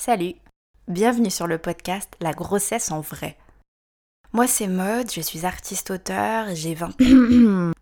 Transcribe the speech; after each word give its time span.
Salut, 0.00 0.34
bienvenue 0.86 1.28
sur 1.28 1.48
le 1.48 1.58
podcast 1.58 2.14
La 2.20 2.32
grossesse 2.32 2.92
en 2.92 3.00
vrai. 3.00 3.36
Moi 4.32 4.46
c'est 4.46 4.68
Maud, 4.68 5.10
je 5.10 5.20
suis 5.20 5.44
artiste-auteur, 5.44 6.54
j'ai 6.54 6.76
20... 6.76 7.72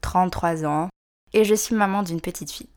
33 0.00 0.64
ans 0.64 0.88
et 1.34 1.44
je 1.44 1.54
suis 1.54 1.74
maman 1.74 2.02
d'une 2.02 2.22
petite 2.22 2.50
fille. 2.50 2.70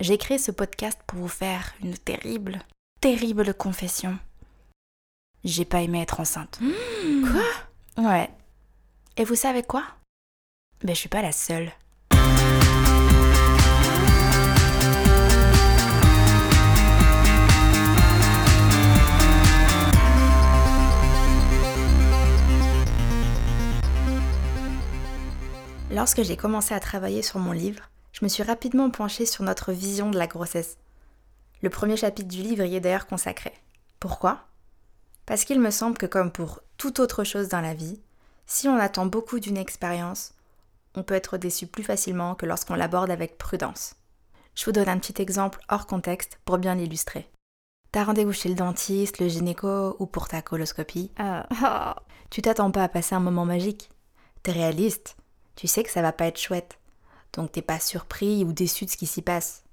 J'ai 0.00 0.16
créé 0.16 0.38
ce 0.38 0.50
podcast 0.50 0.98
pour 1.06 1.18
vous 1.18 1.28
faire 1.28 1.74
une 1.82 1.98
terrible, 1.98 2.60
terrible 3.02 3.52
confession. 3.52 4.18
J'ai 5.44 5.66
pas 5.66 5.82
aimé 5.82 6.00
être 6.00 6.20
enceinte. 6.20 6.60
Quoi? 7.30 8.04
Ouais. 8.04 8.30
Et 9.18 9.24
vous 9.24 9.34
savez 9.34 9.62
quoi? 9.62 9.84
Ben 10.82 10.94
je 10.94 11.00
suis 11.00 11.10
pas 11.10 11.20
la 11.20 11.32
seule. 11.32 11.70
Lorsque 25.90 26.22
j'ai 26.22 26.36
commencé 26.36 26.74
à 26.74 26.80
travailler 26.80 27.22
sur 27.22 27.38
mon 27.38 27.52
livre, 27.52 27.82
je 28.12 28.24
me 28.24 28.28
suis 28.28 28.42
rapidement 28.42 28.90
penchée 28.90 29.24
sur 29.24 29.42
notre 29.42 29.72
vision 29.72 30.10
de 30.10 30.18
la 30.18 30.26
grossesse. 30.26 30.76
Le 31.62 31.70
premier 31.70 31.96
chapitre 31.96 32.28
du 32.28 32.42
livre 32.42 32.64
y 32.64 32.76
est 32.76 32.80
d'ailleurs 32.80 33.06
consacré. 33.06 33.52
Pourquoi? 33.98 34.40
Parce 35.24 35.44
qu'il 35.44 35.60
me 35.60 35.70
semble 35.70 35.96
que 35.96 36.06
comme 36.06 36.30
pour 36.30 36.60
toute 36.76 37.00
autre 37.00 37.24
chose 37.24 37.48
dans 37.48 37.62
la 37.62 37.74
vie, 37.74 38.00
si 38.46 38.68
on 38.68 38.76
attend 38.76 39.06
beaucoup 39.06 39.40
d'une 39.40 39.56
expérience, 39.56 40.34
on 40.94 41.02
peut 41.02 41.14
être 41.14 41.38
déçu 41.38 41.66
plus 41.66 41.84
facilement 41.84 42.34
que 42.34 42.46
lorsqu'on 42.46 42.74
l'aborde 42.74 43.10
avec 43.10 43.38
prudence. 43.38 43.94
Je 44.54 44.64
vous 44.66 44.72
donne 44.72 44.88
un 44.88 44.98
petit 44.98 45.20
exemple 45.22 45.60
hors 45.68 45.86
contexte 45.86 46.38
pour 46.44 46.58
bien 46.58 46.74
l'illustrer. 46.74 47.30
T'as 47.92 48.04
rendez-vous 48.04 48.32
chez 48.32 48.50
le 48.50 48.54
dentiste, 48.54 49.20
le 49.20 49.28
gynéco 49.28 49.96
ou 49.98 50.06
pour 50.06 50.28
ta 50.28 50.42
coloscopie? 50.42 51.10
Euh, 51.20 51.42
Tu 52.30 52.42
t'attends 52.42 52.70
pas 52.70 52.84
à 52.84 52.88
passer 52.88 53.14
un 53.14 53.20
moment 53.20 53.46
magique. 53.46 53.88
T'es 54.42 54.52
réaliste. 54.52 55.16
Tu 55.58 55.66
sais 55.66 55.82
que 55.82 55.90
ça 55.90 56.02
va 56.02 56.12
pas 56.12 56.26
être 56.26 56.38
chouette. 56.38 56.78
Donc 57.32 57.50
t'es 57.50 57.62
pas 57.62 57.80
surpris 57.80 58.44
ou 58.44 58.52
déçu 58.52 58.84
de 58.84 58.90
ce 58.90 58.96
qui 58.96 59.06
s'y 59.06 59.22
passe. 59.22 59.64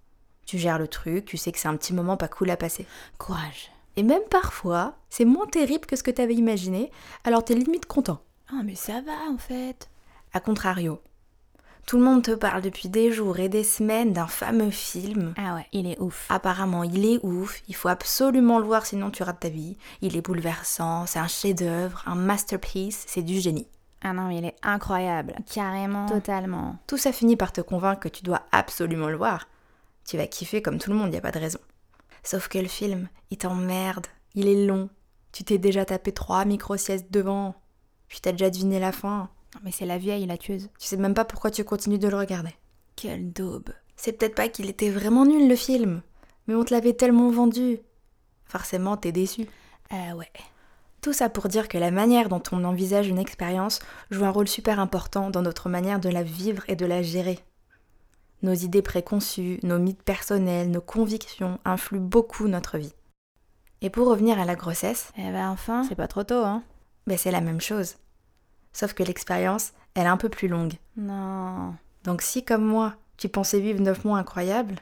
Tu 0.48 0.58
gères 0.58 0.80
le 0.80 0.88
truc, 0.88 1.26
tu 1.26 1.38
sais 1.38 1.52
que 1.52 1.60
c'est 1.60 1.68
un 1.68 1.78
petit 1.78 1.94
moment 1.94 2.18
pas 2.18 2.28
cool 2.28 2.50
à 2.50 2.58
passer. 2.58 2.88
Courage. 3.20 3.70
Et 3.96 4.02
même 4.02 4.24
parfois, 4.32 4.96
c'est 5.12 5.26
moins 5.26 5.46
terrible 5.46 5.86
que 5.86 5.96
ce 5.96 6.02
que 6.02 6.10
t'avais 6.10 6.34
imaginé, 6.34 6.90
alors 7.24 7.46
t'es 7.46 7.54
limite 7.54 7.86
content. 7.86 8.20
Ah, 8.50 8.64
mais 8.66 8.74
ça 8.74 9.02
va 9.02 9.30
en 9.32 9.38
fait. 9.38 9.88
A 10.34 10.40
contrario, 10.40 11.04
tout 11.86 11.98
le 11.98 12.04
monde 12.04 12.24
te 12.24 12.32
parle 12.32 12.64
depuis 12.64 12.90
des 12.90 13.12
jours 13.12 13.38
et 13.38 13.48
des 13.48 13.64
semaines 13.64 14.12
d'un 14.12 14.26
fameux 14.26 14.72
film. 14.72 15.36
Ah 15.38 15.54
ouais, 15.54 15.68
il 15.72 15.86
est 15.86 16.02
ouf. 16.02 16.26
Apparemment, 16.30 16.84
il 16.84 17.06
est 17.06 17.20
ouf, 17.22 17.62
il 17.68 17.76
faut 17.76 17.90
absolument 17.90 18.58
le 18.58 18.66
voir 18.66 18.88
sinon 18.88 19.12
tu 19.12 19.22
rates 19.22 19.42
ta 19.42 19.50
vie. 19.50 19.78
Il 20.02 20.18
est 20.18 20.22
bouleversant, 20.22 21.06
c'est 21.06 21.20
un 21.20 21.28
chef-d'œuvre, 21.28 22.02
un 22.08 22.16
masterpiece, 22.16 23.04
c'est 23.06 23.22
du 23.22 23.40
génie. 23.40 23.68
Ah 24.08 24.14
non, 24.14 24.28
mais 24.28 24.38
il 24.38 24.46
est 24.46 24.56
incroyable. 24.62 25.34
Carrément. 25.52 26.06
Totalement. 26.06 26.78
Tout 26.86 26.98
ça 26.98 27.12
finit 27.12 27.36
par 27.36 27.52
te 27.52 27.62
convaincre 27.62 28.02
que 28.02 28.08
tu 28.08 28.22
dois 28.22 28.44
absolument 28.52 29.10
le 29.10 29.18
voir. 29.18 29.48
Tu 30.06 30.16
vas 30.16 30.28
kiffer 30.28 30.62
comme 30.62 30.78
tout 30.78 30.92
le 30.92 30.96
monde, 30.96 31.12
y 31.12 31.18
a 31.18 31.22
pas 31.22 31.32
de 31.32 31.40
raison. 31.40 31.58
Sauf 32.22 32.48
que 32.48 32.60
le 32.60 32.68
film, 32.68 33.10
il 33.32 33.40
t'emmerde, 33.40 34.06
il 34.36 34.48
est 34.48 34.68
long. 34.68 34.92
Tu 35.32 35.44
t'es 35.44 35.58
déjà 35.58 35.86
tapé 35.86 36.12
trois 36.12 36.46
micro-siestes 36.46 37.12
devant. 37.12 37.56
Puis 38.08 38.20
t'as 38.22 38.32
déjà 38.32 38.52
deviné 38.52 38.80
la 38.80 38.92
fin. 38.92 39.32
Non, 39.56 39.62
mais 39.64 39.72
c'est 39.72 39.88
la 39.88 39.98
vieille, 39.98 40.28
la 40.28 40.38
tueuse. 40.38 40.70
Tu 40.78 40.86
sais 40.86 40.98
même 40.98 41.16
pas 41.16 41.26
pourquoi 41.26 41.50
tu 41.50 41.64
continues 41.64 41.98
de 41.98 42.08
le 42.08 42.18
regarder. 42.18 42.54
Quelle 42.96 43.34
daube. 43.34 43.72
C'est 43.96 44.12
peut-être 44.12 44.36
pas 44.36 44.50
qu'il 44.50 44.70
était 44.70 44.92
vraiment 44.92 45.26
nul 45.26 45.50
le 45.50 45.56
film, 45.56 46.04
mais 46.46 46.54
on 46.54 46.64
te 46.64 46.76
l'avait 46.76 46.94
tellement 46.94 47.32
vendu. 47.32 47.80
Forcément, 48.46 48.98
t'es 48.98 49.12
déçu. 49.12 49.48
Ah 49.90 50.16
ouais. 50.16 50.30
Tout 51.06 51.14
ça 51.14 51.30
pour 51.30 51.50
dire 51.50 51.68
que 51.68 51.78
la 51.78 51.92
manière 51.92 52.30
dont 52.30 52.42
on 52.52 52.64
envisage 52.64 53.08
une 53.08 53.20
expérience 53.20 53.80
joue 54.10 54.26
un 54.26 54.32
rôle 54.32 54.48
super 54.48 54.80
important 54.80 55.30
dans 55.30 55.44
notre 55.44 55.70
manière 55.70 56.00
de 56.00 56.10
la 56.10 56.24
vivre 56.24 56.64
et 56.68 56.76
de 56.76 56.88
la 56.88 57.04
gérer. 57.04 57.38
Nos 58.42 58.56
idées 58.56 58.82
préconçues, 58.82 59.60
nos 59.62 59.78
mythes 59.78 60.02
personnels, 60.02 60.72
nos 60.72 60.82
convictions 60.82 61.60
influent 61.64 62.02
beaucoup 62.02 62.48
notre 62.48 62.80
vie. 62.80 62.96
Et 63.82 63.92
pour 63.92 64.08
revenir 64.08 64.40
à 64.40 64.46
la 64.46 64.56
grossesse, 64.56 65.12
Eh 65.16 65.30
ben 65.30 65.48
enfin, 65.48 65.84
c'est 65.84 65.94
pas 65.94 66.08
trop 66.08 66.24
tôt, 66.24 66.44
hein. 66.44 66.64
ben 67.06 67.20
c'est 67.20 67.30
la 67.30 67.40
même 67.40 67.62
chose. 67.62 67.98
Sauf 68.74 68.94
que 68.94 69.04
l'expérience, 69.04 69.74
elle 69.94 70.06
est 70.06 70.08
un 70.08 70.18
peu 70.18 70.30
plus 70.30 70.48
longue. 70.48 70.74
Non. 70.98 71.76
Donc 72.04 72.24
si, 72.24 72.44
comme 72.44 72.66
moi, 72.66 72.96
tu 73.18 73.30
pensais 73.30 73.60
vivre 73.60 73.80
9 73.80 74.06
mois 74.06 74.18
incroyables, 74.18 74.80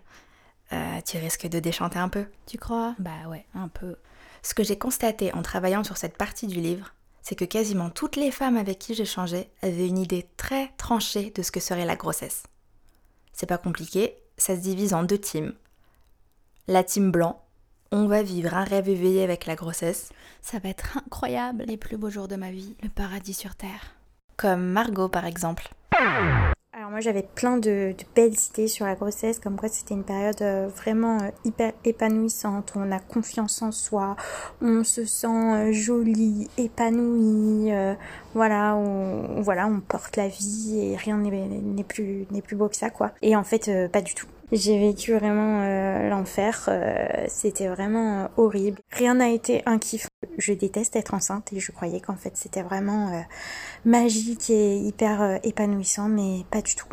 euh, 0.71 1.01
tu 1.05 1.17
risques 1.17 1.49
de 1.49 1.59
déchanter 1.59 1.99
un 1.99 2.07
peu. 2.07 2.27
Tu 2.45 2.57
crois? 2.57 2.95
Bah 2.97 3.27
ouais, 3.27 3.45
un 3.53 3.67
peu. 3.67 3.97
Ce 4.43 4.53
que 4.53 4.63
j'ai 4.63 4.77
constaté 4.77 5.33
en 5.33 5.41
travaillant 5.41 5.83
sur 5.83 5.97
cette 5.97 6.17
partie 6.17 6.47
du 6.47 6.59
livre, 6.59 6.93
c'est 7.21 7.35
que 7.35 7.45
quasiment 7.45 7.89
toutes 7.89 8.17
les 8.17 8.29
femmes 8.29 8.57
avec 8.57 8.77
qui 8.77 8.93
j'échangeais 8.93 9.49
avaient 9.61 9.87
une 9.87 9.97
idée 9.97 10.27
très 10.37 10.67
tranchée 10.77 11.31
de 11.31 11.41
ce 11.41 11.51
que 11.51 11.61
serait 11.61 11.85
la 11.85 11.95
grossesse. 11.95 12.43
C'est 13.31 13.45
pas 13.47 13.57
compliqué, 13.57 14.17
ça 14.37 14.55
se 14.55 14.61
divise 14.61 14.93
en 14.93 15.03
deux 15.03 15.17
teams. 15.17 15.53
La 16.67 16.83
team 16.83 17.09
blanc, 17.11 17.41
on 17.91 18.05
va 18.07 18.21
vivre 18.21 18.53
un 18.53 18.63
rêve 18.65 18.89
éveillé 18.89 19.23
avec 19.23 19.45
la 19.45 19.55
grossesse, 19.55 20.09
Ça 20.41 20.59
va 20.59 20.69
être 20.69 20.97
incroyable, 20.97 21.63
les 21.65 21.77
plus 21.77 21.95
beaux 21.97 22.09
jours 22.09 22.27
de 22.27 22.35
ma 22.35 22.51
vie, 22.51 22.75
le 22.83 22.89
paradis 22.89 23.33
sur 23.33 23.55
terre. 23.55 23.95
comme 24.35 24.65
Margot 24.65 25.09
par 25.09 25.25
exemple. 25.25 25.69
Moi 26.93 27.01
j'avais 27.01 27.23
plein 27.23 27.57
de, 27.57 27.95
belles 28.15 28.35
idées 28.51 28.67
sur 28.67 28.85
la 28.85 28.93
grossesse, 28.93 29.39
comme 29.39 29.55
quoi 29.55 29.67
c'était 29.67 29.95
une 29.95 30.03
période 30.03 30.39
euh, 30.43 30.67
vraiment 30.67 31.17
euh, 31.17 31.29
hyper 31.43 31.71
épanouissante, 31.85 32.73
on 32.75 32.91
a 32.91 32.99
confiance 32.99 33.63
en 33.63 33.71
soi, 33.71 34.15
on 34.61 34.83
se 34.83 35.03
sent 35.03 35.25
euh, 35.25 35.71
jolie, 35.71 36.47
épanoui, 36.59 37.71
euh, 37.71 37.95
voilà, 38.35 38.75
on, 38.75 39.41
voilà, 39.41 39.65
on 39.65 39.79
porte 39.79 40.17
la 40.17 40.27
vie 40.27 40.91
et 40.91 40.95
rien 40.95 41.17
n'est 41.17 41.83
plus, 41.83 42.27
plus 42.43 42.55
beau 42.55 42.69
que 42.69 42.75
ça 42.75 42.91
quoi. 42.91 43.09
Et 43.23 43.35
en 43.35 43.43
fait 43.43 43.71
pas 43.91 44.03
du 44.03 44.13
tout. 44.13 44.27
J'ai 44.51 44.77
vécu 44.77 45.15
vraiment 45.15 45.65
l'enfer, 46.09 46.69
c'était 47.27 47.69
vraiment 47.69 48.29
horrible. 48.37 48.77
Rien 48.91 49.15
n'a 49.15 49.29
été 49.29 49.63
un 49.65 49.79
kiff. 49.79 50.05
Je 50.37 50.53
déteste 50.53 50.95
être 50.95 51.13
enceinte 51.13 51.53
et 51.53 51.59
je 51.59 51.71
croyais 51.71 51.99
qu'en 51.99 52.15
fait 52.15 52.35
c'était 52.35 52.63
vraiment 52.63 53.09
euh, 53.09 53.21
magique 53.85 54.49
et 54.49 54.77
hyper 54.77 55.21
euh, 55.21 55.37
épanouissant, 55.43 56.09
mais 56.09 56.43
pas 56.51 56.61
du 56.61 56.75
tout. 56.75 56.87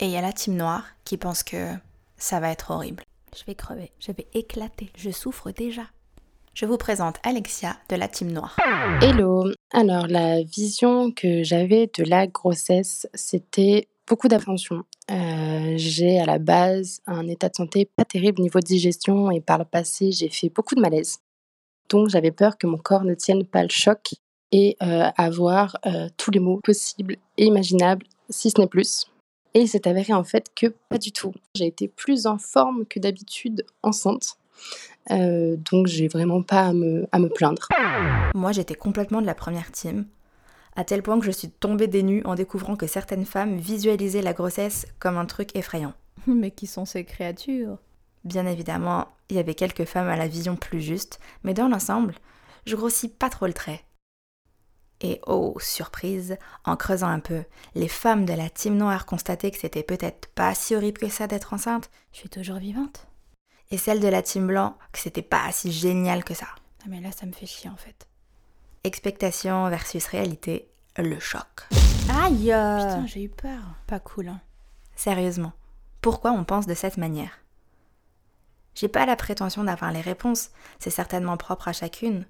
Et 0.00 0.06
il 0.06 0.10
y 0.10 0.16
a 0.16 0.22
la 0.22 0.32
team 0.32 0.56
noire 0.56 0.84
qui 1.04 1.16
pense 1.16 1.42
que 1.42 1.72
ça 2.16 2.40
va 2.40 2.50
être 2.50 2.70
horrible. 2.70 3.04
Je 3.36 3.44
vais 3.44 3.54
crever, 3.54 3.92
je 3.98 4.12
vais 4.12 4.26
éclater, 4.34 4.90
je 4.96 5.10
souffre 5.10 5.50
déjà. 5.50 5.82
Je 6.54 6.66
vous 6.66 6.76
présente 6.76 7.16
Alexia 7.24 7.76
de 7.88 7.96
la 7.96 8.06
team 8.06 8.30
noire. 8.30 8.56
Hello. 9.02 9.50
Alors, 9.72 10.06
la 10.06 10.40
vision 10.44 11.10
que 11.10 11.42
j'avais 11.42 11.90
de 11.98 12.04
la 12.04 12.28
grossesse, 12.28 13.08
c'était 13.12 13.88
beaucoup 14.06 14.28
d'appréhension. 14.28 14.84
Euh, 15.10 15.74
j'ai 15.76 16.20
à 16.20 16.26
la 16.26 16.38
base 16.38 17.00
un 17.06 17.26
état 17.26 17.48
de 17.48 17.56
santé 17.56 17.90
pas 17.96 18.04
terrible 18.04 18.40
niveau 18.40 18.60
digestion 18.60 19.32
et 19.32 19.40
par 19.40 19.58
le 19.58 19.64
passé, 19.64 20.12
j'ai 20.12 20.28
fait 20.28 20.48
beaucoup 20.48 20.76
de 20.76 20.80
malaise. 20.80 21.18
Donc, 21.88 22.08
j'avais 22.08 22.30
peur 22.30 22.58
que 22.58 22.66
mon 22.66 22.78
corps 22.78 23.04
ne 23.04 23.14
tienne 23.14 23.44
pas 23.44 23.62
le 23.62 23.68
choc 23.68 24.14
et 24.52 24.76
euh, 24.82 25.10
avoir 25.16 25.76
euh, 25.86 26.08
tous 26.16 26.30
les 26.30 26.40
maux 26.40 26.60
possibles 26.62 27.16
et 27.36 27.46
imaginables, 27.46 28.06
si 28.30 28.50
ce 28.50 28.60
n'est 28.60 28.66
plus. 28.66 29.06
Et 29.54 29.60
il 29.62 29.68
s'est 29.68 29.86
avéré 29.86 30.12
en 30.12 30.24
fait 30.24 30.46
que 30.54 30.66
pas 30.88 30.98
du 30.98 31.12
tout. 31.12 31.32
J'ai 31.54 31.66
été 31.66 31.88
plus 31.88 32.26
en 32.26 32.38
forme 32.38 32.86
que 32.86 32.98
d'habitude 32.98 33.64
enceinte. 33.82 34.36
Euh, 35.10 35.56
donc, 35.56 35.86
j'ai 35.86 36.08
vraiment 36.08 36.42
pas 36.42 36.62
à 36.62 36.72
me, 36.72 37.06
à 37.12 37.18
me 37.18 37.28
plaindre. 37.28 37.68
Moi, 38.34 38.52
j'étais 38.52 38.74
complètement 38.74 39.20
de 39.20 39.26
la 39.26 39.34
première 39.34 39.70
team, 39.70 40.06
à 40.76 40.84
tel 40.84 41.02
point 41.02 41.18
que 41.18 41.26
je 41.26 41.30
suis 41.30 41.50
tombée 41.50 41.86
des 41.86 42.02
nues 42.02 42.22
en 42.24 42.34
découvrant 42.34 42.76
que 42.76 42.86
certaines 42.86 43.26
femmes 43.26 43.58
visualisaient 43.58 44.22
la 44.22 44.32
grossesse 44.32 44.86
comme 44.98 45.18
un 45.18 45.26
truc 45.26 45.54
effrayant. 45.54 45.92
Mais 46.26 46.50
qui 46.50 46.66
sont 46.66 46.84
ces 46.84 47.04
créatures? 47.04 47.78
Bien 48.24 48.46
évidemment, 48.46 49.08
il 49.28 49.36
y 49.36 49.38
avait 49.38 49.54
quelques 49.54 49.84
femmes 49.84 50.08
à 50.08 50.16
la 50.16 50.28
vision 50.28 50.56
plus 50.56 50.80
juste, 50.80 51.20
mais 51.42 51.54
dans 51.54 51.68
l'ensemble, 51.68 52.14
je 52.66 52.76
grossis 52.76 53.08
pas 53.08 53.30
trop 53.30 53.46
le 53.46 53.52
trait. 53.52 53.84
Et 55.00 55.20
oh, 55.26 55.56
surprise, 55.60 56.38
en 56.64 56.76
creusant 56.76 57.08
un 57.08 57.20
peu, 57.20 57.44
les 57.74 57.88
femmes 57.88 58.24
de 58.24 58.32
la 58.32 58.48
team 58.48 58.76
noire 58.76 59.04
constataient 59.04 59.50
que 59.50 59.58
c'était 59.58 59.82
peut-être 59.82 60.28
pas 60.28 60.54
si 60.54 60.74
horrible 60.74 60.98
que 60.98 61.08
ça 61.08 61.26
d'être 61.26 61.52
enceinte, 61.52 61.90
Je 62.12 62.18
suis 62.20 62.28
toujours 62.30 62.56
vivante 62.56 63.06
et 63.70 63.78
celles 63.78 64.00
de 64.00 64.08
la 64.08 64.22
team 64.22 64.46
blanc 64.46 64.76
que 64.92 64.98
c'était 64.98 65.22
pas 65.22 65.50
si 65.50 65.72
génial 65.72 66.24
que 66.24 66.34
ça. 66.34 66.46
Ah 66.82 66.86
mais 66.88 67.00
là 67.00 67.10
ça 67.12 67.26
me 67.26 67.32
fait 67.32 67.46
chier 67.46 67.70
en 67.70 67.76
fait. 67.76 68.06
Expectation 68.84 69.68
versus 69.68 70.06
réalité, 70.06 70.68
le 70.96 71.18
choc. 71.18 71.66
Aïe 72.10 72.44
Putain, 72.44 73.06
j'ai 73.06 73.24
eu 73.24 73.28
peur. 73.28 73.62
Pas 73.86 73.98
cool, 73.98 74.28
hein. 74.28 74.40
Sérieusement, 74.94 75.52
pourquoi 76.02 76.32
on 76.32 76.44
pense 76.44 76.66
de 76.66 76.74
cette 76.74 76.98
manière? 76.98 77.40
J'ai 78.74 78.88
pas 78.88 79.06
la 79.06 79.16
prétention 79.16 79.64
d'avoir 79.64 79.92
les 79.92 80.00
réponses, 80.00 80.50
c'est 80.78 80.90
certainement 80.90 81.36
propre 81.36 81.68
à 81.68 81.72
chacune. 81.72 82.26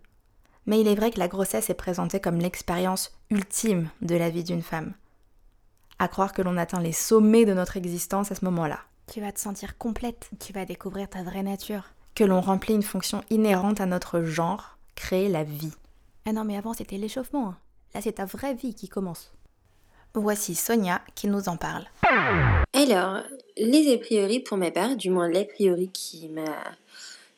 Mais 0.66 0.80
il 0.80 0.88
est 0.88 0.94
vrai 0.94 1.10
que 1.10 1.18
la 1.18 1.28
grossesse 1.28 1.70
est 1.70 1.74
présentée 1.74 2.20
comme 2.20 2.38
l'expérience 2.38 3.12
ultime 3.30 3.88
de 4.02 4.14
la 4.16 4.30
vie 4.30 4.44
d'une 4.44 4.62
femme. 4.62 4.94
À 5.98 6.08
croire 6.08 6.32
que 6.32 6.42
l'on 6.42 6.56
atteint 6.56 6.80
les 6.80 6.92
sommets 6.92 7.44
de 7.44 7.54
notre 7.54 7.76
existence 7.76 8.32
à 8.32 8.34
ce 8.34 8.44
moment-là. 8.46 8.80
Tu 9.12 9.20
vas 9.20 9.32
te 9.32 9.40
sentir 9.40 9.76
complète, 9.78 10.30
tu 10.40 10.52
vas 10.52 10.64
découvrir 10.64 11.08
ta 11.08 11.22
vraie 11.22 11.42
nature. 11.42 11.84
que 12.14 12.24
l'on 12.24 12.40
remplit 12.40 12.74
une 12.74 12.82
fonction 12.82 13.22
inhérente 13.28 13.80
à 13.80 13.86
notre 13.86 14.22
genre, 14.22 14.78
créer 14.94 15.28
la 15.28 15.42
vie. 15.44 15.72
Ah 16.26 16.32
non, 16.32 16.44
mais 16.44 16.56
avant 16.56 16.72
c'était 16.72 16.96
l'échauffement. 16.96 17.48
hein. 17.48 17.58
Là, 17.94 18.00
c'est 18.02 18.12
ta 18.14 18.24
vraie 18.24 18.54
vie 18.54 18.74
qui 18.74 18.88
commence. 18.88 19.32
Voici 20.14 20.54
Sonia 20.54 21.00
qui 21.16 21.26
nous 21.26 21.48
en 21.48 21.56
parle. 21.56 21.84
Alors, 22.72 23.22
les 23.56 23.92
a 23.92 23.98
priori 23.98 24.40
pour 24.40 24.56
ma 24.56 24.70
part, 24.70 24.96
du 24.96 25.10
moins 25.10 25.28
l'a 25.28 25.44
priori 25.44 25.90
qui 25.92 26.28
m'a 26.28 26.62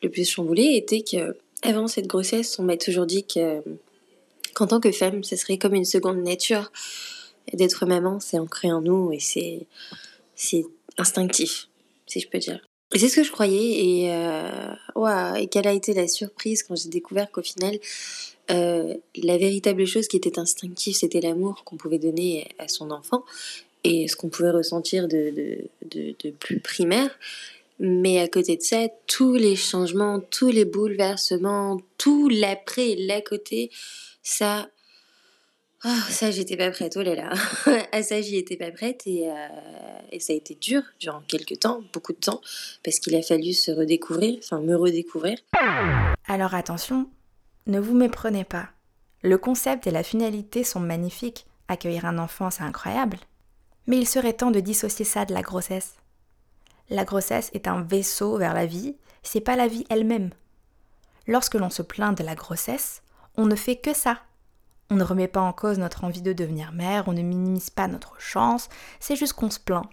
le 0.03 0.09
plus 0.09 0.29
chamboulé, 0.29 0.75
était 0.75 1.01
que 1.01 1.37
avant 1.63 1.87
cette 1.87 2.07
grossesse, 2.07 2.57
on 2.59 2.63
m'a 2.63 2.77
toujours 2.77 3.05
dit 3.05 3.25
que 3.25 3.61
qu'en 4.53 4.67
tant 4.67 4.79
que 4.79 4.91
femme, 4.91 5.23
ce 5.23 5.35
serait 5.35 5.57
comme 5.57 5.75
une 5.75 5.85
seconde 5.85 6.23
nature 6.23 6.71
d'être 7.53 7.85
maman, 7.85 8.19
c'est 8.19 8.39
ancré 8.39 8.71
en 8.71 8.81
nous 8.81 9.11
et 9.11 9.19
c'est 9.19 9.67
c'est 10.35 10.65
instinctif, 10.97 11.67
si 12.07 12.19
je 12.19 12.27
peux 12.27 12.39
dire. 12.39 12.59
Et 12.93 12.99
c'est 12.99 13.09
ce 13.09 13.17
que 13.17 13.23
je 13.23 13.31
croyais 13.31 13.85
et 13.85 14.13
euh, 14.13 15.33
et 15.35 15.47
quelle 15.47 15.67
a 15.67 15.73
été 15.73 15.93
la 15.93 16.07
surprise 16.07 16.63
quand 16.63 16.75
j'ai 16.75 16.89
découvert 16.89 17.29
qu'au 17.31 17.41
final 17.41 17.77
euh, 18.49 18.95
la 19.15 19.37
véritable 19.37 19.85
chose 19.85 20.07
qui 20.07 20.15
était 20.15 20.39
instinctive, 20.39 20.95
c'était 20.95 21.19
l'amour 21.19 21.63
qu'on 21.65 21.75
pouvait 21.75 21.99
donner 21.99 22.47
à 22.59 22.67
son 22.69 22.91
enfant 22.91 23.25
et 23.87 24.07
ce 24.07 24.15
qu'on 24.15 24.29
pouvait 24.29 24.51
ressentir 24.51 25.07
de, 25.07 25.33
de, 25.85 26.15
de, 26.23 26.31
plus 26.31 26.59
primaire. 26.59 27.09
Mais 27.79 28.19
à 28.19 28.27
côté 28.27 28.57
de 28.57 28.61
ça, 28.61 28.87
tous 29.05 29.35
les 29.35 29.55
changements, 29.55 30.19
tous 30.19 30.49
les 30.49 30.65
bouleversements, 30.65 31.79
tout 31.97 32.27
l'après 32.27 32.89
et 32.89 32.95
l'à 32.95 33.21
côté, 33.21 33.71
ça, 34.23 34.67
ah, 35.83 36.01
ça 36.09 36.31
j'étais 36.31 36.57
pas 36.57 36.71
prête, 36.71 36.97
oh 36.97 37.03
là 37.03 37.15
là. 37.15 37.33
à 37.91 38.03
ça 38.03 38.19
j'y 38.19 38.35
étais 38.37 38.57
pas 38.57 38.71
prête 38.71 39.03
et, 39.05 39.29
euh, 39.29 39.33
et 40.11 40.19
ça 40.19 40.33
a 40.33 40.35
été 40.35 40.55
dur 40.55 40.81
durant 40.99 41.21
quelques 41.27 41.59
temps, 41.59 41.81
beaucoup 41.93 42.13
de 42.13 42.19
temps, 42.19 42.41
parce 42.83 42.99
qu'il 42.99 43.15
a 43.15 43.21
fallu 43.21 43.53
se 43.53 43.71
redécouvrir, 43.71 44.37
enfin 44.39 44.59
me 44.59 44.75
redécouvrir. 44.75 45.37
Alors 46.27 46.55
attention, 46.55 47.09
ne 47.67 47.79
vous 47.79 47.95
méprenez 47.95 48.43
pas. 48.43 48.69
Le 49.21 49.37
concept 49.37 49.87
et 49.87 49.91
la 49.91 50.03
finalité 50.03 50.63
sont 50.63 50.79
magnifiques. 50.79 51.45
Accueillir 51.67 52.05
un 52.05 52.17
enfant, 52.17 52.49
c'est 52.49 52.63
incroyable. 52.63 53.17
Mais 53.87 53.97
il 53.97 54.07
serait 54.07 54.33
temps 54.33 54.51
de 54.51 54.59
dissocier 54.59 55.05
ça 55.05 55.25
de 55.25 55.33
la 55.33 55.41
grossesse. 55.41 55.95
La 56.89 57.05
grossesse 57.05 57.49
est 57.53 57.67
un 57.67 57.81
vaisseau 57.81 58.37
vers 58.37 58.53
la 58.53 58.65
vie, 58.65 58.95
c'est 59.23 59.41
pas 59.41 59.55
la 59.55 59.67
vie 59.67 59.85
elle-même. 59.89 60.29
Lorsque 61.25 61.55
l'on 61.55 61.69
se 61.69 61.81
plaint 61.81 62.17
de 62.17 62.23
la 62.23 62.35
grossesse, 62.35 63.01
on 63.35 63.45
ne 63.45 63.55
fait 63.55 63.75
que 63.75 63.93
ça. 63.93 64.21
On 64.89 64.95
ne 64.95 65.03
remet 65.03 65.27
pas 65.27 65.41
en 65.41 65.51
cause 65.51 65.79
notre 65.79 66.05
envie 66.05 66.21
de 66.21 66.31
devenir 66.31 66.71
mère, 66.71 67.07
on 67.07 67.13
ne 67.13 67.21
minimise 67.21 67.69
pas 67.69 67.89
notre 67.89 68.21
chance, 68.21 68.69
c'est 69.01 69.17
juste 69.17 69.33
qu'on 69.33 69.49
se 69.49 69.59
plaint. 69.59 69.85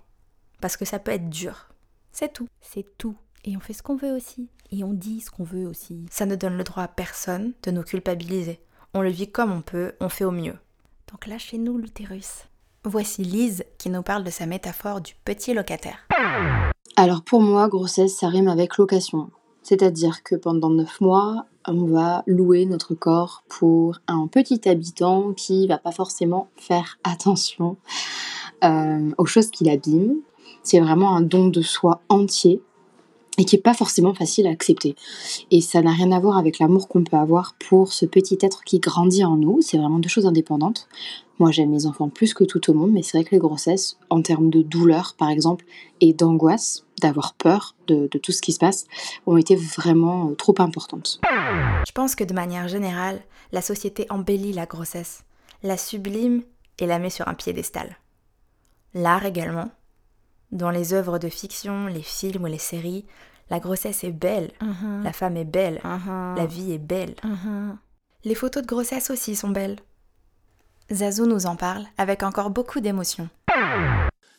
Parce 0.61 0.76
que 0.76 0.85
ça 0.85 1.00
peut 1.00 1.11
être 1.11 1.29
dur. 1.29 1.69
C'est 2.12 2.32
tout. 2.32 2.49
C'est 2.61 2.96
tout. 2.96 3.17
Et 3.44 3.56
on 3.56 3.61
fait 3.61 3.73
ce 3.73 3.82
qu'on 3.82 3.96
veut 3.96 4.12
aussi. 4.12 4.49
Et 4.70 4.85
on 4.85 4.93
dit 4.93 5.20
ce 5.20 5.31
qu'on 5.31 5.44
veut 5.44 5.67
aussi. 5.67 6.06
Ça 6.11 6.26
ne 6.26 6.37
donne 6.37 6.56
le 6.56 6.64
droit 6.64 6.85
à 6.85 6.88
personne 6.88 7.55
de 7.64 7.73
nous 7.73 7.82
culpabiliser. 7.82 8.61
On 8.94 9.02
le 9.02 9.11
vit 9.11 9.31
comme 9.31 9.52
on 9.52 9.62
peut, 9.62 9.94
on 10.00 10.08
fait 10.08 10.25
au 10.25 10.31
mieux. 10.31 10.56
Donc 11.11 11.26
lâchez-nous 11.26 11.76
l'utérus. 11.76 12.44
Voici 12.86 13.22
Lise 13.22 13.64
qui 13.78 13.88
nous 13.88 14.02
parle 14.02 14.25
de 14.25 14.31
sa 14.31 14.44
métaphore 14.44 15.00
du 15.00 15.14
petit 15.25 15.54
locataire. 15.54 16.06
Alors 16.96 17.22
pour 17.22 17.40
moi, 17.40 17.66
grossesse, 17.69 18.19
ça 18.19 18.28
rime 18.28 18.46
avec 18.46 18.76
location. 18.76 19.31
C'est-à-dire 19.62 20.22
que 20.22 20.34
pendant 20.36 20.69
9 20.69 21.00
mois, 21.00 21.46
on 21.66 21.86
va 21.86 22.22
louer 22.26 22.66
notre 22.66 22.94
corps 22.94 23.42
pour 23.48 24.00
un 24.06 24.26
petit 24.26 24.69
habitant 24.69 25.32
qui 25.32 25.66
va 25.66 25.78
pas 25.78 25.92
forcément 25.92 26.48
faire 26.56 26.98
attention 27.04 27.78
euh, 28.62 29.10
aux 29.16 29.26
choses 29.26 29.50
qu'il 29.50 29.70
abîme. 29.70 30.16
C'est 30.62 30.81
vraiment 30.81 31.16
un 31.16 31.22
don 31.22 31.48
de 31.48 31.62
soi 31.62 32.02
entier 32.10 32.60
et 33.38 33.44
qui 33.44 33.56
est 33.56 33.60
pas 33.60 33.75
forcément 33.75 34.14
facile 34.14 34.46
à 34.46 34.50
accepter. 34.50 34.94
Et 35.50 35.60
ça 35.60 35.82
n'a 35.82 35.92
rien 35.92 36.12
à 36.12 36.20
voir 36.20 36.38
avec 36.38 36.58
l'amour 36.58 36.88
qu'on 36.88 37.04
peut 37.04 37.16
avoir 37.16 37.54
pour 37.69 37.92
ce 37.92 38.06
petit 38.06 38.38
être 38.42 38.62
qui 38.64 38.78
grandit 38.78 39.25
en 39.25 39.36
nous. 39.36 39.60
C'est 39.60 39.78
vraiment 39.78 39.98
deux 39.98 40.08
choses 40.08 40.26
indépendantes. 40.26 40.88
Moi, 41.40 41.50
j'aime 41.50 41.70
mes 41.70 41.86
enfants 41.86 42.08
plus 42.08 42.32
que 42.32 42.44
tout 42.44 42.70
au 42.70 42.75
monde, 42.75 42.92
mais 42.92 43.02
c'est 43.02 43.19
vrai 43.19 43.25
que 43.25 43.34
les 43.34 43.40
grossesses, 43.40 43.98
en 44.08 44.22
termes 44.22 44.50
de 44.50 44.62
douleur, 44.62 45.14
par 45.19 45.31
exemple, 45.31 45.64
et 46.00 46.12
d'angoisse, 46.12 46.84
d'avoir 47.00 47.34
peur 47.34 47.75
de, 47.88 48.08
de, 48.08 48.19
tout 48.19 48.31
ce 48.31 48.40
qui 48.40 48.52
se 48.52 48.60
passe, 48.60 48.86
ont 49.26 49.36
été 49.36 49.56
vraiment 49.56 50.31
euh, 50.31 50.34
trop 50.34 50.54
importantes. 50.58 51.20
Je 51.25 51.92
pense 51.92 52.14
que 52.14 52.22
de 52.22 52.34
manière 52.34 52.69
générale, 52.69 53.20
la 53.50 53.62
société 53.62 54.06
embellit 54.10 54.52
la 54.52 54.66
grossesse, 54.66 55.25
la 55.64 55.76
sublime 55.76 56.42
et 56.78 56.86
la 56.86 57.00
met 57.00 57.10
sur 57.10 57.26
un 57.26 57.34
piédestal. 57.34 57.98
L'art 58.94 59.26
également. 59.26 59.70
Dans 60.54 60.70
les 60.70 60.92
œuvres 60.94 61.18
de 61.18 61.28
fiction, 61.28 61.86
les 61.88 62.02
films 62.02 62.44
ou 62.44 62.46
les 62.46 62.58
séries, 62.58 63.04
la 63.50 63.58
grossesse 63.60 64.04
est 64.04 64.12
belle, 64.12 64.50
Uh 64.62 64.66
-huh. 64.66 65.02
la 65.02 65.12
femme 65.12 65.36
est 65.36 65.50
belle, 65.58 65.80
Uh 65.84 65.98
-huh. 65.98 66.36
la 66.36 66.46
vie 66.46 66.72
est 66.72 66.78
belle. 66.94 67.14
Uh 67.24 67.30
-huh. 67.30 67.76
Les 68.24 68.36
photos 68.36 68.62
de 68.62 68.68
grossesse 68.68 69.10
aussi 69.10 69.34
sont 69.36 69.50
belles. 69.52 69.78
Zazou 70.92 71.26
nous 71.26 71.46
en 71.46 71.56
parle 71.56 71.84
avec 71.98 72.22
encore 72.22 72.50
beaucoup 72.50 72.80
d'émotion. 72.80 73.28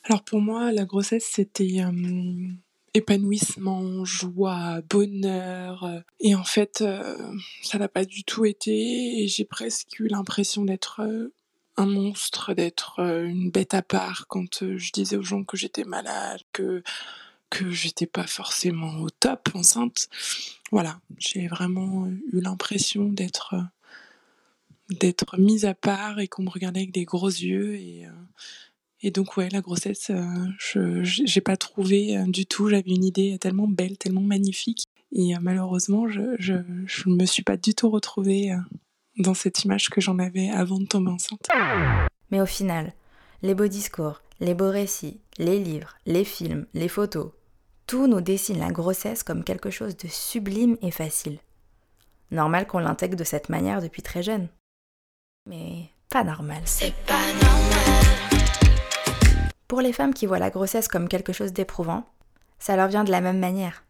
Alors 0.08 0.24
pour 0.24 0.40
moi, 0.50 0.72
la 0.72 0.86
grossesse, 0.86 1.28
c'était 1.38 1.78
euh, 1.84 2.48
épanouissement, 2.94 4.06
joie, 4.06 4.82
bonheur. 4.90 5.76
et 6.20 6.34
en 6.36 6.44
fait, 6.44 6.82
euh, 6.82 7.18
ça 7.64 7.78
n'a 7.78 7.88
pas 7.98 8.06
du 8.06 8.24
tout 8.24 8.46
été. 8.46 8.78
Et 9.24 9.28
j'ai 9.28 9.46
presque 9.46 10.00
eu 10.00 10.08
l'impression 10.08 10.64
d'être 10.66 11.02
euh, 11.02 11.34
un 11.78 11.86
monstre, 11.86 12.54
d'être 12.54 13.00
une 13.00 13.52
bête 13.52 13.74
à 13.74 13.82
part 13.82 14.28
quand 14.28 14.78
je 14.78 14.92
disais 14.92 15.18
aux 15.18 15.24
gens 15.24 15.44
que 15.44 15.58
j'étais 15.58 15.84
malade, 15.84 16.42
que 16.54 16.84
que 17.50 17.70
j'étais 17.72 18.08
pas 18.08 18.28
forcément 18.28 19.02
au 19.02 19.10
top 19.10 19.50
enceinte. 19.54 20.10
Voilà, 20.72 21.00
j'ai 21.18 21.48
vraiment 21.48 22.08
eu 22.08 22.42
l'impression 22.42 23.06
d'être 23.06 23.56
d'être 24.90 25.40
mise 25.40 25.66
à 25.66 25.74
part 25.74 26.20
et 26.20 26.28
qu'on 26.28 26.44
me 26.44 26.50
regardait 26.50 26.82
avec 26.82 26.92
des 26.92 27.06
gros 27.06 27.30
yeux 27.30 27.76
et 27.76 28.08
et 29.02 29.12
donc 29.12 29.36
ouais 29.38 29.50
la 29.50 29.62
grossesse 29.62 30.12
je 30.60 31.04
j'ai 31.04 31.42
pas 31.42 31.58
trouvé 31.58 32.24
du 32.28 32.46
tout 32.46 32.70
j'avais 32.70 32.92
une 32.92 33.04
idée 33.04 33.38
tellement 33.40 33.68
belle 33.68 33.98
tellement 33.98 34.22
magnifique 34.22 34.86
et 35.12 35.34
malheureusement 35.40 36.08
je 36.08 36.36
je 36.38 36.54
je 36.86 37.10
me 37.10 37.26
suis 37.26 37.44
pas 37.44 37.58
du 37.58 37.74
tout 37.74 37.90
retrouvée 37.90 38.56
dans 39.18 39.34
cette 39.34 39.64
image 39.64 39.90
que 39.90 40.02
j'en 40.02 40.20
avais 40.20 40.50
avant 40.50 40.80
de 40.80 40.86
tomber 40.86 41.12
enceinte 41.12 41.48
Mais 42.32 42.42
au 42.42 42.46
final, 42.46 42.94
les 43.42 43.56
beaux 43.56 43.68
discours, 43.68 44.22
les 44.40 44.54
beaux 44.54 44.70
récits, 44.70 45.20
les 45.38 45.60
livres, 45.60 45.96
les 46.06 46.26
films, 46.26 46.66
les 46.74 46.90
photos, 46.90 47.32
tout 47.88 48.08
nous 48.08 48.22
dessine 48.22 48.60
la 48.60 48.72
grossesse 48.72 49.24
comme 49.24 49.44
quelque 49.44 49.70
chose 49.70 49.96
de 49.96 50.08
sublime 50.08 50.78
et 50.82 50.92
facile. 50.92 51.40
Normal 52.32 52.68
qu'on 52.68 52.80
l'intègre 52.80 53.16
de 53.16 53.24
cette 53.24 53.50
manière 53.50 53.82
depuis 53.82 54.02
très 54.02 54.24
jeune. 54.24 54.50
Mais 55.48 55.90
pas 56.10 56.24
normal. 56.24 56.62
C'est 56.66 56.96
pas 57.06 57.26
normal. 57.42 57.96
Pour 59.68 59.82
les 59.82 59.94
femmes 59.94 60.14
qui 60.14 60.26
voient 60.26 60.40
la 60.40 60.50
grossesse 60.50 60.88
comme 60.88 61.08
quelque 61.08 61.34
chose 61.34 61.54
d'éprouvant, 61.54 62.10
ça 62.60 62.76
leur 62.76 62.88
vient 62.88 63.04
de 63.04 63.12
la 63.12 63.22
même 63.22 63.40
manière. 63.40 63.85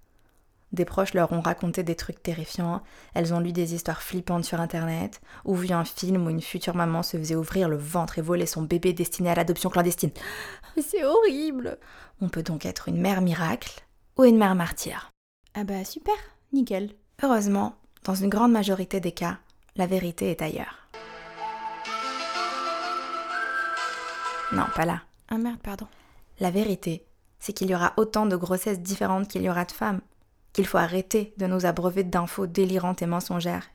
Des 0.72 0.86
proches 0.86 1.14
leur 1.14 1.32
ont 1.32 1.42
raconté 1.42 1.84
des 1.84 1.96
trucs 1.96 2.22
terrifiants, 2.22 2.82
elles 3.14 3.34
ont 3.34 3.40
lu 3.40 3.54
des 3.54 3.74
histoires 3.74 4.02
flippantes 4.02 4.44
sur 4.46 4.60
internet, 4.60 5.22
ou 5.46 5.56
vu 5.56 5.72
un 5.72 5.86
film 5.86 6.26
où 6.26 6.30
une 6.30 6.42
future 6.42 6.76
maman 6.76 7.04
se 7.04 7.18
faisait 7.18 7.36
ouvrir 7.36 7.70
le 7.70 7.78
ventre 7.78 8.20
et 8.20 8.22
voler 8.22 8.46
son 8.46 8.64
bébé 8.64 8.94
destiné 8.94 9.30
à 9.30 9.36
l'adoption 9.36 9.70
clandestine. 9.70 10.12
C'est 10.82 11.06
horrible. 11.06 11.78
On 12.22 12.30
peut 12.30 12.44
donc 12.44 12.66
être 12.66 12.90
une 12.90 13.00
mère 13.00 13.22
miracle 13.22 13.86
ou 14.18 14.24
une 14.24 14.38
mère 14.38 14.56
martyre. 14.56 15.12
Ah 15.54 15.64
bah 15.64 15.86
super, 15.86 16.16
nickel. 16.52 16.92
Heureusement, 17.24 17.76
dans 18.04 18.16
une 18.16 18.30
grande 18.30 18.52
majorité 18.52 19.00
des 19.00 19.14
cas, 19.14 19.38
la 19.78 19.88
vérité 19.88 20.32
est 20.32 20.42
ailleurs. 20.42 20.90
Non, 24.52 24.66
pas 24.76 24.86
là. 24.86 25.02
Ah 25.30 25.38
merde, 25.38 25.60
pardon. 25.62 25.88
La 26.40 26.52
vérité, 26.52 27.06
c'est 27.40 27.54
qu'il 27.54 27.70
y 27.70 27.76
aura 27.76 27.94
autant 27.98 28.26
de 28.26 28.36
grossesses 28.36 28.80
différentes 28.80 29.28
qu'il 29.28 29.42
y 29.42 29.50
aura 29.50 29.66
de 29.66 29.72
femmes, 29.72 30.02
qu'il 30.56 30.66
faut 30.66 30.78
arrêter 30.78 31.34
de 31.36 31.48
nous 31.48 31.66
abreuver 31.66 32.06
d'infos 32.06 32.48
délirantes 32.48 33.02
et 33.02 33.06
mensongères. 33.06 33.72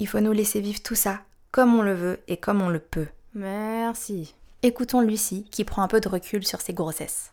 Il 0.00 0.06
faut 0.06 0.20
nous 0.20 0.32
laisser 0.32 0.60
vivre 0.60 0.82
tout 0.82 0.94
ça, 0.94 1.20
comme 1.50 1.74
on 1.74 1.80
le 1.80 1.94
veut 1.94 2.20
et 2.28 2.36
comme 2.36 2.60
on 2.60 2.68
le 2.68 2.78
peut. 2.78 3.06
Merci. 3.32 4.34
Écoutons 4.62 5.00
Lucie 5.00 5.46
qui 5.50 5.64
prend 5.64 5.80
un 5.80 5.88
peu 5.88 5.98
de 5.98 6.10
recul 6.10 6.46
sur 6.46 6.60
ses 6.60 6.74
grossesses. 6.74 7.30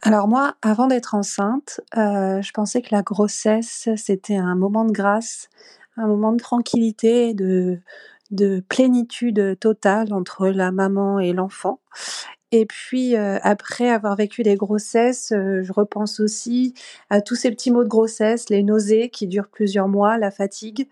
Alors 0.00 0.28
moi, 0.28 0.54
avant 0.62 0.86
d'être 0.86 1.14
enceinte, 1.14 1.82
euh, 1.98 2.40
je 2.40 2.52
pensais 2.52 2.80
que 2.80 2.88
la 2.90 3.02
grossesse, 3.02 3.90
c'était 3.96 4.36
un 4.36 4.54
moment 4.54 4.86
de 4.86 4.92
grâce, 4.92 5.50
un 5.98 6.06
moment 6.06 6.32
de 6.32 6.38
tranquillité, 6.38 7.34
de, 7.34 7.78
de 8.30 8.62
plénitude 8.68 9.58
totale 9.58 10.12
entre 10.12 10.48
la 10.48 10.72
maman 10.72 11.18
et 11.20 11.32
l'enfant. 11.32 11.80
Et 12.52 12.64
puis, 12.64 13.16
euh, 13.16 13.38
après 13.42 13.90
avoir 13.90 14.14
vécu 14.14 14.42
des 14.42 14.54
grossesses, 14.54 15.32
euh, 15.32 15.62
je 15.62 15.72
repense 15.72 16.20
aussi 16.20 16.74
à 17.10 17.20
tous 17.20 17.34
ces 17.34 17.50
petits 17.50 17.72
mots 17.72 17.82
de 17.82 17.88
grossesse, 17.88 18.48
les 18.50 18.62
nausées 18.62 19.10
qui 19.10 19.26
durent 19.26 19.48
plusieurs 19.48 19.88
mois, 19.88 20.16
la 20.16 20.30
fatigue, 20.30 20.88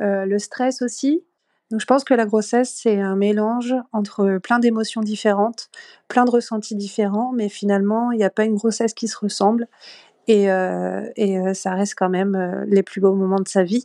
euh, 0.00 0.24
le 0.24 0.38
stress 0.38 0.80
aussi. 0.80 1.22
Donc, 1.70 1.80
je 1.80 1.86
pense 1.86 2.04
que 2.04 2.14
la 2.14 2.24
grossesse, 2.24 2.72
c'est 2.74 3.00
un 3.00 3.16
mélange 3.16 3.74
entre 3.92 4.38
plein 4.38 4.58
d'émotions 4.58 5.02
différentes, 5.02 5.70
plein 6.08 6.24
de 6.24 6.30
ressentis 6.30 6.74
différents, 6.74 7.32
mais 7.32 7.48
finalement, 7.48 8.10
il 8.12 8.18
n'y 8.18 8.24
a 8.24 8.30
pas 8.30 8.44
une 8.44 8.56
grossesse 8.56 8.94
qui 8.94 9.08
se 9.08 9.18
ressemble. 9.18 9.66
et, 10.26 10.44
et 11.16 11.54
ça 11.54 11.74
reste 11.74 11.94
quand 11.96 12.08
même 12.08 12.64
les 12.66 12.82
plus 12.82 13.00
beaux 13.00 13.14
moments 13.14 13.40
de 13.40 13.48
sa 13.48 13.62
vie. 13.62 13.84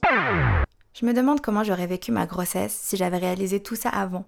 Je 0.93 1.05
me 1.05 1.13
demande 1.13 1.41
comment 1.41 1.63
j'aurais 1.63 1.87
vécu 1.87 2.11
ma 2.11 2.25
grossesse 2.25 2.73
si 2.73 2.97
j'avais 2.97 3.17
réalisé 3.17 3.61
tout 3.61 3.75
ça 3.75 3.89
avant. 3.89 4.25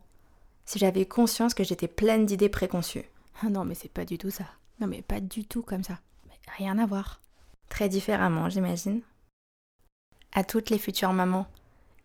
Si 0.65 0.79
j'avais 0.79 1.05
conscience 1.05 1.53
que 1.53 1.63
j'étais 1.63 1.87
pleine 1.87 2.25
d'idées 2.25 2.49
préconçues. 2.49 3.09
Ah 3.43 3.49
non, 3.49 3.65
mais 3.65 3.75
c'est 3.75 3.91
pas 3.91 4.05
du 4.05 4.17
tout 4.17 4.29
ça. 4.29 4.45
Non, 4.79 4.87
mais 4.87 5.01
pas 5.01 5.19
du 5.19 5.45
tout 5.45 5.63
comme 5.63 5.83
ça. 5.83 5.99
Mais 6.27 6.39
rien 6.57 6.77
à 6.77 6.85
voir. 6.85 7.19
Très 7.69 7.89
différemment, 7.89 8.49
j'imagine. 8.49 9.01
À 10.33 10.43
toutes 10.43 10.69
les 10.69 10.77
futures 10.77 11.13
mamans, 11.13 11.47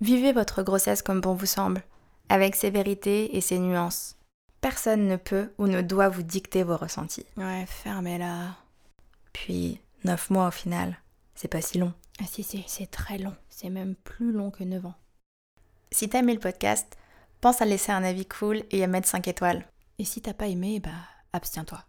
vivez 0.01 0.33
votre 0.33 0.63
grossesse 0.63 1.03
comme 1.03 1.21
bon 1.21 1.35
vous 1.35 1.47
semble, 1.47 1.83
avec 2.29 2.57
ses 2.57 2.71
vérités 2.71 3.37
et 3.37 3.41
ses 3.41 3.59
nuances. 3.59 4.17
Personne 4.61 5.07
ne 5.07 5.17
peut 5.17 5.53
ou 5.59 5.67
ne 5.67 5.81
doit 5.83 6.09
vous 6.09 6.23
dicter 6.23 6.65
vos 6.65 6.77
ressentis. 6.77 7.27
Ouais, 7.37 7.67
fermez-la. 7.67 8.57
Puis, 9.33 9.81
neuf 10.05 10.31
mois 10.31 10.49
au 10.49 10.51
final, 10.51 10.99
c'est 11.35 11.49
pas 11.49 11.61
si 11.61 11.79
long. 11.79 11.93
Ah 12.21 12.25
si, 12.27 12.43
si, 12.43 12.65
c'est 12.67 12.91
très 12.91 13.19
long. 13.19 13.35
C'est 13.59 13.71
même 13.71 13.95
plus 13.95 14.33
long 14.33 14.51
que 14.51 14.65
9 14.65 14.85
ans. 14.85 14.95
Si 15.91 16.11
t'as 16.11 16.19
aimé 16.19 16.35
le 16.35 16.41
podcast, 16.41 16.99
pense 17.41 17.63
à 17.63 17.65
laisser 17.65 17.91
un 17.91 18.05
avis 18.05 18.27
cool 18.27 18.65
et 18.71 18.85
à 18.85 18.87
mettre 18.87 19.09
5 19.09 19.29
étoiles. 19.29 19.65
Et 19.99 20.05
si 20.05 20.21
t'as 20.21 20.35
pas 20.35 20.49
aimé, 20.49 20.79
bah, 20.79 20.91
abstiens-toi. 21.33 21.83